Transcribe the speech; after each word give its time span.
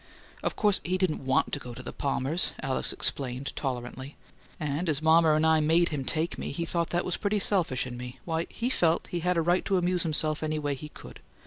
"Of 0.41 0.55
course 0.55 0.81
he 0.83 0.97
didn't 0.97 1.25
want 1.27 1.51
to 1.53 1.59
go 1.59 1.75
to 1.75 1.83
the 1.83 1.93
Palmers'," 1.93 2.53
Alice 2.59 2.91
explained, 2.91 3.55
tolerantly 3.55 4.15
"and 4.59 4.89
as 4.89 4.99
mama 4.99 5.33
and 5.35 5.45
I 5.45 5.59
made 5.59 5.89
him 5.89 6.03
take 6.05 6.39
me, 6.39 6.47
and 6.47 6.55
he 6.55 6.65
thought 6.65 6.89
that 6.89 7.05
was 7.05 7.17
pretty 7.17 7.37
selfish 7.37 7.85
in 7.85 7.97
me, 7.97 8.17
why, 8.25 8.47
he 8.49 8.71
felt 8.71 9.09
he 9.09 9.19
had 9.19 9.37
a 9.37 9.43
right 9.43 9.63
to 9.65 9.77
amuse 9.77 10.01
himself 10.01 10.41
any 10.41 10.57
way 10.57 10.73
he 10.73 10.89
could. 10.89 11.19